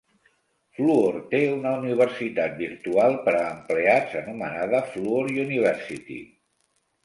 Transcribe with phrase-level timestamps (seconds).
[0.77, 6.23] Fluor té una universitat virtual per a empleats anomenada Fluor University.